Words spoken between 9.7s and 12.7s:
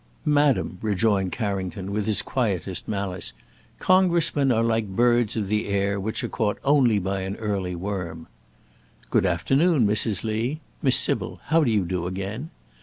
Mrs. Lee. Miss Sybil, how do you do again?